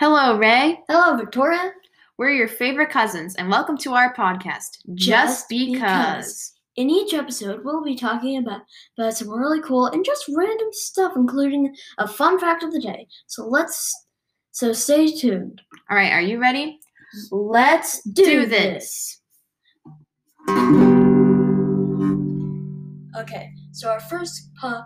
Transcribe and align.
Hello, 0.00 0.38
Ray. 0.38 0.80
Hello, 0.88 1.14
Victoria. 1.14 1.72
We're 2.16 2.30
your 2.30 2.48
favorite 2.48 2.88
cousins, 2.88 3.34
and 3.34 3.50
welcome 3.50 3.76
to 3.76 3.92
our 3.92 4.14
podcast, 4.14 4.78
Just, 4.94 4.96
Just 4.96 5.48
because. 5.50 5.74
Because. 5.78 6.52
In 6.76 6.88
each 6.88 7.12
episode, 7.12 7.60
we'll 7.66 7.84
be 7.84 7.96
talking 7.96 8.38
about, 8.38 8.62
about 8.96 9.12
some 9.12 9.28
really 9.28 9.60
cool 9.60 9.88
and 9.88 10.02
just 10.02 10.24
random 10.34 10.68
stuff, 10.72 11.12
including 11.16 11.76
a 11.98 12.08
fun 12.08 12.38
fact 12.38 12.62
of 12.62 12.72
the 12.72 12.80
day. 12.80 13.06
So 13.26 13.46
let's 13.46 13.94
so 14.52 14.72
stay 14.72 15.12
tuned. 15.12 15.60
All 15.90 15.98
right, 15.98 16.14
are 16.14 16.22
you 16.22 16.40
ready? 16.40 16.78
Let's 17.30 18.02
Do 18.04 18.46
this. 18.46 19.20
Okay, 23.18 23.50
so 23.72 23.90
our 23.90 24.00
first 24.00 24.48
po- 24.58 24.84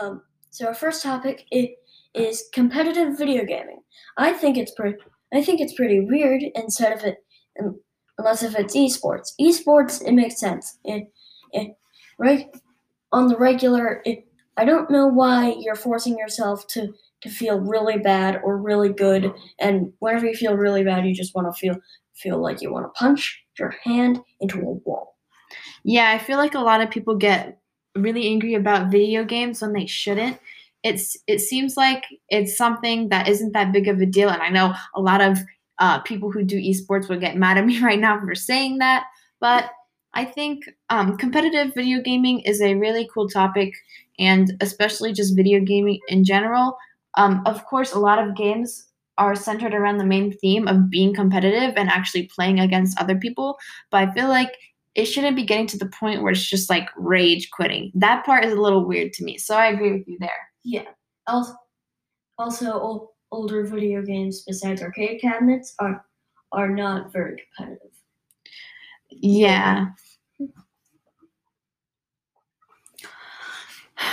um, 0.00 0.22
so 0.48 0.68
our 0.68 0.74
first 0.74 1.02
topic 1.02 1.44
i- 1.52 1.74
is 2.14 2.44
competitive 2.52 3.16
video 3.18 3.44
gaming. 3.44 3.80
I 4.16 4.32
think 4.32 4.56
it's 4.56 4.72
pretty. 4.72 4.98
I 5.32 5.42
think 5.42 5.60
it's 5.60 5.74
pretty 5.74 6.00
weird 6.00 6.42
instead 6.54 6.92
of 6.92 7.04
it, 7.04 7.18
um, 7.60 7.78
unless 8.16 8.42
if 8.42 8.56
it's 8.56 8.74
esports. 8.74 9.32
Esports, 9.40 10.02
it 10.06 10.12
makes 10.12 10.40
sense. 10.40 10.78
It, 10.84 11.12
it, 11.52 11.76
right 12.18 12.46
on 13.12 13.28
the 13.28 13.36
regular. 13.36 14.02
It, 14.04 14.26
I 14.56 14.64
don't 14.64 14.90
know 14.90 15.06
why 15.06 15.54
you're 15.58 15.76
forcing 15.76 16.18
yourself 16.18 16.66
to 16.68 16.92
to 17.20 17.28
feel 17.28 17.58
really 17.58 17.98
bad 17.98 18.40
or 18.44 18.58
really 18.58 18.92
good, 18.92 19.32
and 19.58 19.92
whenever 19.98 20.26
you 20.26 20.34
feel 20.34 20.54
really 20.56 20.84
bad, 20.84 21.06
you 21.06 21.14
just 21.14 21.34
want 21.34 21.52
to 21.52 21.58
feel 21.58 21.76
feel 22.14 22.40
like 22.42 22.60
you 22.60 22.72
want 22.72 22.86
to 22.86 22.98
punch 22.98 23.44
your 23.58 23.74
hand 23.84 24.20
into 24.40 24.58
a 24.58 24.72
wall. 24.72 25.16
Yeah, 25.84 26.10
I 26.10 26.18
feel 26.18 26.38
like 26.38 26.54
a 26.54 26.60
lot 26.60 26.80
of 26.80 26.90
people 26.90 27.16
get 27.16 27.58
really 27.96 28.28
angry 28.28 28.54
about 28.54 28.90
video 28.90 29.24
games 29.24 29.62
when 29.62 29.72
they 29.72 29.86
shouldn't. 29.86 30.38
It's 30.82 31.16
it 31.26 31.40
seems 31.40 31.76
like 31.76 32.04
it's 32.28 32.56
something 32.56 33.08
that 33.08 33.28
isn't 33.28 33.52
that 33.52 33.72
big 33.72 33.88
of 33.88 34.00
a 34.00 34.06
deal, 34.06 34.28
and 34.28 34.42
I 34.42 34.48
know 34.48 34.74
a 34.94 35.00
lot 35.00 35.20
of 35.20 35.38
uh, 35.78 36.00
people 36.00 36.30
who 36.30 36.44
do 36.44 36.60
esports 36.60 37.08
would 37.08 37.20
get 37.20 37.36
mad 37.36 37.58
at 37.58 37.66
me 37.66 37.80
right 37.82 37.98
now 37.98 38.20
for 38.20 38.34
saying 38.34 38.78
that, 38.78 39.04
but 39.40 39.70
I 40.14 40.24
think 40.24 40.64
um, 40.90 41.16
competitive 41.16 41.74
video 41.74 42.00
gaming 42.00 42.40
is 42.40 42.60
a 42.60 42.74
really 42.74 43.08
cool 43.12 43.28
topic, 43.28 43.74
and 44.18 44.52
especially 44.60 45.12
just 45.12 45.36
video 45.36 45.60
gaming 45.60 46.00
in 46.08 46.24
general. 46.24 46.76
Um, 47.14 47.42
of 47.46 47.64
course, 47.66 47.92
a 47.92 47.98
lot 47.98 48.18
of 48.18 48.36
games 48.36 48.86
are 49.18 49.34
centered 49.34 49.74
around 49.74 49.98
the 49.98 50.06
main 50.06 50.32
theme 50.38 50.68
of 50.68 50.88
being 50.88 51.14
competitive 51.14 51.74
and 51.76 51.88
actually 51.88 52.30
playing 52.34 52.60
against 52.60 52.98
other 53.00 53.16
people, 53.16 53.58
but 53.90 54.08
I 54.08 54.12
feel 54.12 54.28
like 54.28 54.56
it 54.94 55.04
shouldn't 55.04 55.36
be 55.36 55.44
getting 55.44 55.66
to 55.68 55.78
the 55.78 55.86
point 56.00 56.22
where 56.22 56.32
it's 56.32 56.48
just 56.48 56.70
like 56.70 56.88
rage 56.96 57.50
quitting. 57.50 57.92
That 57.94 58.24
part 58.24 58.44
is 58.44 58.52
a 58.52 58.60
little 58.60 58.84
weird 58.84 59.12
to 59.14 59.24
me. 59.24 59.38
So 59.38 59.56
I 59.56 59.66
agree 59.66 59.92
with 59.92 60.08
you 60.08 60.16
there. 60.18 60.47
Yeah. 60.68 60.88
Also, 61.26 61.54
also 62.36 62.72
ol- 62.72 63.14
older 63.32 63.64
video 63.64 64.02
games 64.02 64.42
besides 64.46 64.82
arcade 64.82 65.18
cabinets 65.18 65.74
are 65.78 66.04
are 66.52 66.68
not 66.68 67.10
very 67.10 67.42
competitive. 67.56 67.90
Yeah. 69.10 69.86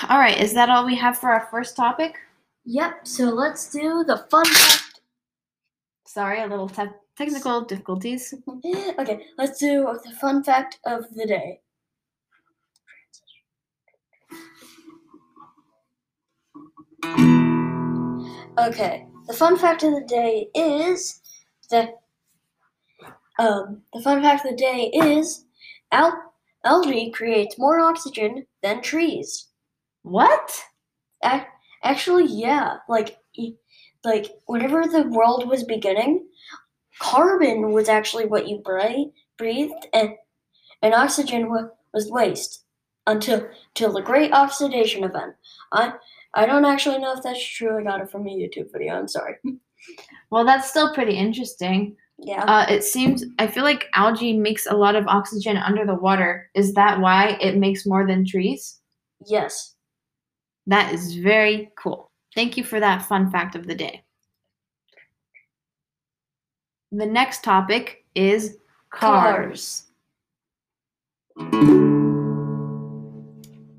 All 0.09 0.17
right, 0.17 0.39
is 0.39 0.53
that 0.53 0.69
all 0.69 0.85
we 0.85 0.95
have 0.95 1.17
for 1.17 1.29
our 1.29 1.47
first 1.51 1.75
topic? 1.75 2.15
Yep. 2.63 3.05
So 3.05 3.25
let's 3.25 3.69
do 3.69 4.05
the 4.05 4.25
fun 4.31 4.45
fact. 4.45 5.01
Sorry, 6.05 6.41
a 6.41 6.47
little 6.47 6.69
te- 6.69 7.01
technical 7.17 7.61
difficulties. 7.61 8.33
okay, 8.99 9.25
let's 9.37 9.59
do 9.59 9.99
the 10.05 10.11
fun 10.21 10.41
fact 10.41 10.79
of 10.85 11.13
the 11.13 11.25
day. 11.25 11.59
Okay, 18.57 19.05
the 19.27 19.33
fun 19.33 19.57
fact 19.57 19.83
of 19.83 19.91
the 19.93 20.05
day 20.07 20.47
is 20.55 21.21
that 21.69 21.89
um, 23.37 23.81
the 23.93 24.01
fun 24.01 24.21
fact 24.21 24.45
of 24.45 24.51
the 24.51 24.57
day 24.57 24.89
is 24.93 25.45
al- 25.91 26.33
algae 26.63 27.11
creates 27.11 27.59
more 27.59 27.79
oxygen 27.79 28.45
than 28.63 28.81
trees. 28.81 29.47
What? 30.03 30.63
Ac- 31.23 31.45
actually, 31.83 32.27
yeah. 32.27 32.77
Like, 32.87 33.17
like 34.03 34.27
whenever 34.45 34.83
the 34.83 35.03
world 35.09 35.47
was 35.49 35.63
beginning, 35.63 36.25
carbon 36.99 37.71
was 37.71 37.89
actually 37.89 38.25
what 38.25 38.47
you 38.47 38.59
bra- 38.63 39.05
breathed, 39.37 39.87
and 39.93 40.11
and 40.81 40.93
oxygen 40.93 41.49
wa- 41.49 41.69
was 41.93 42.09
waste 42.11 42.63
until 43.07 43.47
till 43.73 43.93
the 43.93 44.01
Great 44.01 44.33
Oxidation 44.33 45.03
Event. 45.03 45.35
I 45.73 45.93
I 46.35 46.45
don't 46.45 46.65
actually 46.65 46.99
know 46.99 47.13
if 47.13 47.23
that's 47.23 47.43
true. 47.43 47.79
I 47.79 47.83
got 47.83 48.01
it 48.01 48.09
from 48.11 48.27
a 48.27 48.29
YouTube 48.29 48.71
video. 48.71 48.95
I'm 48.95 49.07
sorry. 49.07 49.35
Well, 50.31 50.45
that's 50.45 50.67
still 50.67 50.95
pretty 50.95 51.15
interesting. 51.15 51.95
Yeah. 52.17 52.43
Uh, 52.43 52.65
it 52.67 52.83
seems, 52.83 53.23
I 53.37 53.45
feel 53.45 53.63
like 53.63 53.85
algae 53.93 54.35
makes 54.35 54.65
a 54.65 54.75
lot 54.75 54.95
of 54.95 55.05
oxygen 55.07 55.57
under 55.57 55.85
the 55.85 55.93
water. 55.93 56.49
Is 56.55 56.73
that 56.73 56.99
why 56.99 57.37
it 57.39 57.57
makes 57.57 57.85
more 57.85 58.07
than 58.07 58.25
trees? 58.25 58.79
yes. 59.27 59.75
That 60.67 60.91
is 60.91 61.15
very 61.17 61.71
cool. 61.77 62.09
Thank 62.33 62.57
you 62.57 62.63
for 62.63 62.79
that 62.79 63.05
fun 63.05 63.29
fact 63.29 63.55
of 63.55 63.67
the 63.67 63.75
day. 63.75 64.03
The 66.91 67.05
next 67.05 67.43
topic 67.43 68.05
is 68.15 68.57
cars. 68.89 69.83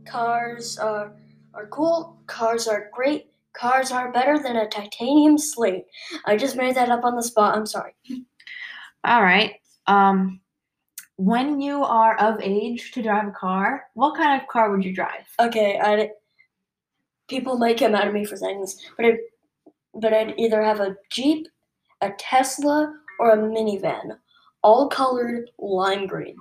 Cars 0.06 0.78
are 0.78 1.12
are 1.56 1.66
cool. 1.68 2.18
Cars 2.26 2.68
are 2.68 2.90
great. 2.92 3.26
Cars 3.54 3.90
are 3.90 4.12
better 4.12 4.38
than 4.38 4.56
a 4.56 4.68
titanium 4.68 5.38
slate. 5.38 5.86
I 6.26 6.36
just 6.36 6.56
made 6.56 6.76
that 6.76 6.90
up 6.90 7.04
on 7.04 7.16
the 7.16 7.22
spot. 7.22 7.56
I'm 7.56 7.66
sorry. 7.66 7.94
All 9.04 9.22
right. 9.22 9.54
Um, 9.86 10.40
when 11.16 11.60
you 11.60 11.82
are 11.82 12.18
of 12.18 12.40
age 12.42 12.92
to 12.92 13.02
drive 13.02 13.28
a 13.28 13.30
car, 13.30 13.84
what 13.94 14.16
kind 14.16 14.40
of 14.40 14.48
car 14.48 14.70
would 14.70 14.84
you 14.84 14.94
drive? 14.94 15.24
Okay, 15.40 15.80
I 15.82 16.10
people 17.28 17.56
might 17.56 17.78
get 17.78 17.90
mad 17.90 18.06
at 18.06 18.12
me 18.12 18.24
for 18.24 18.36
saying 18.36 18.60
this, 18.60 18.78
but 18.96 19.06
I 19.06 19.12
but 19.94 20.12
I'd 20.12 20.38
either 20.38 20.62
have 20.62 20.80
a 20.80 20.96
Jeep, 21.10 21.48
a 22.02 22.10
Tesla, 22.18 22.94
or 23.18 23.30
a 23.30 23.38
minivan, 23.38 24.18
all 24.62 24.88
colored 24.88 25.50
lime 25.58 26.06
green. 26.06 26.36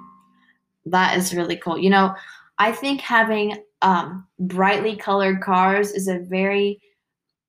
That 0.86 1.18
is 1.18 1.34
really 1.34 1.56
cool. 1.56 1.78
You 1.78 1.90
know, 1.90 2.14
I 2.58 2.72
think 2.72 3.02
having 3.02 3.58
um, 3.82 4.28
brightly 4.40 4.96
colored 4.96 5.42
cars 5.42 5.92
is 5.92 6.08
a 6.08 6.20
very 6.20 6.80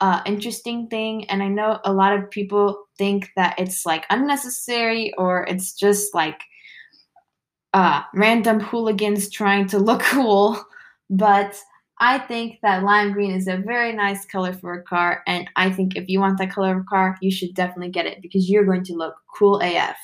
uh, 0.01 0.21
interesting 0.27 0.89
thing. 0.89 1.29
And 1.31 1.43
I 1.43 1.49
know 1.49 1.81
a 1.85 1.93
lot 1.93 2.13
of 2.13 2.31
people 2.31 2.87
think 2.99 3.31
that 3.37 3.55
it's 3.59 3.87
like 3.87 4.05
unnecessary 4.11 5.13
or 5.17 5.45
it's 5.45 5.73
just 5.73 6.15
like 6.15 6.41
uh, 7.73 8.03
random 8.15 8.61
hooligans 8.61 9.31
trying 9.31 9.67
to 9.69 9.79
look 9.79 10.01
cool. 10.03 10.63
But 11.09 11.59
I 11.99 12.19
think 12.19 12.59
that 12.63 12.83
lime 12.83 13.13
green 13.13 13.31
is 13.31 13.49
a 13.49 13.57
very 13.57 13.93
nice 13.93 14.27
color 14.27 14.53
for 14.53 14.75
a 14.75 14.83
car. 14.83 15.23
And 15.27 15.49
I 15.57 15.71
think 15.71 15.97
if 15.97 16.09
you 16.09 16.21
want 16.21 16.39
that 16.39 16.51
color 16.51 16.73
of 16.73 16.83
a 16.83 16.85
car, 16.85 17.17
you 17.23 17.31
should 17.31 17.55
definitely 17.55 17.91
get 17.91 18.07
it 18.07 18.21
because 18.21 18.51
you're 18.51 18.67
going 18.67 18.85
to 18.85 18.95
look 18.95 19.15
cool 19.35 19.61
AF. 19.63 19.97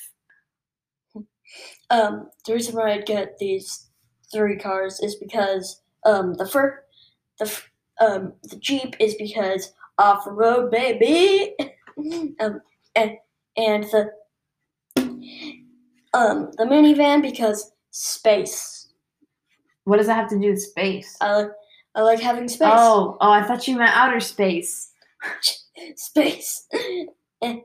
Um, 1.91 2.31
the 2.47 2.55
reason 2.55 2.75
why 2.75 2.93
I'd 2.93 3.05
get 3.05 3.37
these 3.39 3.91
three 4.33 4.57
cars 4.57 5.01
is 5.01 5.17
because 5.17 5.81
um 6.05 6.35
the 6.35 6.47
fir- 6.47 6.85
the 7.39 7.45
f- 7.47 7.71
um 8.01 8.33
the 8.45 8.57
Jeep 8.57 8.97
is 8.99 9.15
because 9.15 9.73
off 9.99 10.25
road 10.27 10.71
baby, 10.71 11.55
um 12.41 12.61
and 12.97 13.17
and 13.57 13.85
the 13.85 14.11
um 16.15 16.51
the 16.57 16.65
minivan 16.65 17.23
because 17.23 17.73
space. 17.91 18.89
What 19.85 19.97
does 19.97 20.07
that 20.07 20.15
have 20.15 20.31
to 20.31 20.39
do 20.39 20.51
with 20.51 20.63
space? 20.63 21.17
I 21.21 21.37
like 21.37 21.51
I 21.95 22.03
like 22.03 22.21
having 22.21 22.49
space. 22.49 22.71
Oh, 22.73 23.17
oh, 23.21 23.31
I 23.31 23.43
thought 23.43 23.69
you 23.69 23.77
meant 23.77 23.97
outer 23.97 24.21
space. 24.21 24.91
space 25.97 26.67
and, 27.43 27.61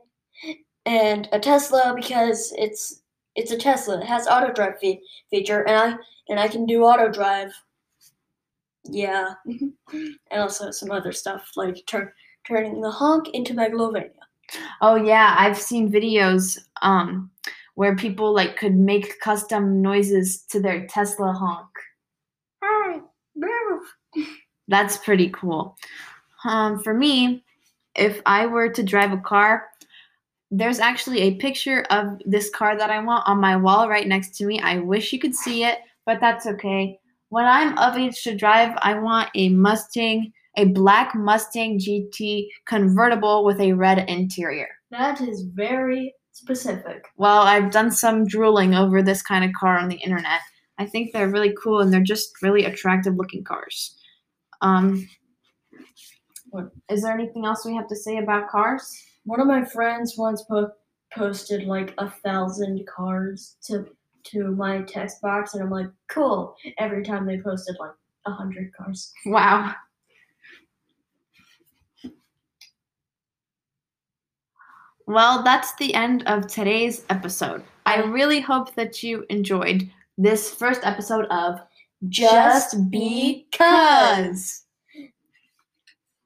and 0.86 1.28
a 1.32 1.38
tesla 1.38 1.92
because 1.96 2.52
it's 2.56 3.02
it's 3.38 3.52
a 3.52 3.56
tesla. 3.56 4.00
It 4.00 4.06
has 4.06 4.26
auto 4.26 4.52
drive 4.52 4.80
fe- 4.80 5.00
feature 5.30 5.62
and 5.68 5.76
i 5.76 5.96
and 6.28 6.40
i 6.40 6.48
can 6.48 6.66
do 6.66 6.82
auto 6.82 7.08
drive. 7.08 7.52
Yeah. 8.84 9.34
And 10.30 10.42
also 10.42 10.70
some 10.70 10.90
other 10.90 11.12
stuff 11.12 11.52
like 11.56 11.78
turn 11.86 12.12
turning 12.46 12.82
the 12.82 12.90
honk 12.90 13.30
into 13.32 13.54
megalovania. 13.54 14.10
Oh 14.82 14.96
yeah, 14.96 15.34
I've 15.38 15.58
seen 15.58 15.90
videos 15.90 16.58
um 16.82 17.30
where 17.74 17.96
people 17.96 18.34
like 18.34 18.58
could 18.58 18.76
make 18.76 19.18
custom 19.20 19.80
noises 19.80 20.42
to 20.50 20.60
their 20.60 20.86
Tesla 20.88 21.32
honk. 21.32 21.70
That's 24.68 24.98
pretty 24.98 25.30
cool. 25.30 25.76
Um, 26.44 26.82
for 26.82 26.92
me, 26.92 27.44
if 27.94 28.20
I 28.26 28.44
were 28.46 28.68
to 28.68 28.82
drive 28.82 29.12
a 29.12 29.18
car, 29.18 29.68
there's 30.50 30.78
actually 30.80 31.20
a 31.20 31.34
picture 31.34 31.84
of 31.90 32.20
this 32.24 32.50
car 32.50 32.76
that 32.76 32.90
I 32.90 33.02
want 33.02 33.28
on 33.28 33.40
my 33.40 33.56
wall 33.56 33.88
right 33.88 34.06
next 34.06 34.34
to 34.36 34.46
me. 34.46 34.60
I 34.60 34.78
wish 34.78 35.12
you 35.12 35.18
could 35.18 35.34
see 35.34 35.64
it, 35.64 35.78
but 36.06 36.20
that's 36.20 36.46
okay. 36.46 36.98
When 37.28 37.44
I'm 37.44 37.76
of 37.78 37.96
age 37.98 38.22
to 38.22 38.34
drive, 38.34 38.76
I 38.82 38.98
want 38.98 39.28
a 39.34 39.50
Mustang, 39.50 40.32
a 40.56 40.64
black 40.66 41.14
Mustang 41.14 41.78
GT 41.78 42.46
convertible 42.66 43.44
with 43.44 43.60
a 43.60 43.74
red 43.74 44.08
interior. 44.08 44.68
That 44.90 45.20
is 45.20 45.42
very 45.52 46.14
specific. 46.32 47.04
Well, 47.16 47.42
I've 47.42 47.70
done 47.70 47.90
some 47.90 48.26
drooling 48.26 48.74
over 48.74 49.02
this 49.02 49.20
kind 49.22 49.44
of 49.44 49.50
car 49.58 49.76
on 49.78 49.88
the 49.88 49.96
internet. 49.96 50.40
I 50.78 50.86
think 50.86 51.12
they're 51.12 51.28
really 51.28 51.54
cool 51.62 51.80
and 51.80 51.92
they're 51.92 52.00
just 52.00 52.40
really 52.40 52.64
attractive 52.64 53.16
looking 53.16 53.44
cars. 53.44 53.94
Um, 54.62 55.06
What? 56.50 56.70
is 56.90 57.02
there 57.02 57.12
anything 57.12 57.44
else 57.44 57.66
we 57.66 57.74
have 57.74 57.88
to 57.88 57.96
say 57.96 58.16
about 58.16 58.48
cars? 58.48 58.88
One 59.28 59.42
of 59.42 59.46
my 59.46 59.62
friends 59.62 60.16
once 60.16 60.42
po- 60.44 60.72
posted 61.14 61.64
like 61.64 61.92
a 61.98 62.08
thousand 62.08 62.86
cards 62.86 63.58
to 63.64 63.86
to 64.24 64.52
my 64.52 64.80
text 64.80 65.20
box, 65.20 65.52
and 65.52 65.62
I'm 65.62 65.70
like, 65.70 65.88
cool. 66.08 66.56
Every 66.78 67.04
time 67.04 67.26
they 67.26 67.38
posted 67.38 67.76
like 67.78 67.90
a 68.24 68.30
hundred 68.30 68.72
cards. 68.74 69.12
Wow. 69.26 69.74
Well, 75.06 75.42
that's 75.42 75.74
the 75.74 75.92
end 75.92 76.22
of 76.26 76.46
today's 76.46 77.04
episode. 77.10 77.62
I 77.84 78.04
really 78.04 78.40
hope 78.40 78.74
that 78.76 79.02
you 79.02 79.26
enjoyed 79.28 79.90
this 80.16 80.54
first 80.54 80.80
episode 80.84 81.26
of 81.26 81.60
Just 82.08 82.90
Because. 82.90 84.64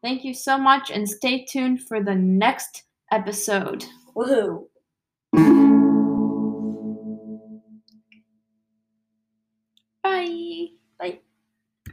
Thank 0.03 0.25
you 0.25 0.35
so 0.35 0.57
much 0.57 0.93
and 0.93 1.09
stay 1.09 1.45
tuned 1.45 1.83
for 1.83 2.01
the 2.01 2.15
next 2.15 2.85
episode. 3.13 3.85
Woohoo! 4.17 4.67